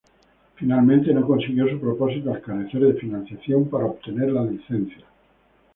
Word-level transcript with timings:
Finalmente 0.55 1.13
no 1.13 1.27
consiguió 1.27 1.69
su 1.69 1.79
propósito 1.79 2.33
al 2.33 2.41
carecer 2.41 2.79
de 2.81 2.95
financiación 2.99 3.69
para 3.69 3.85
obtener 3.85 4.31
la 4.31 4.43
licencia. 4.45 5.05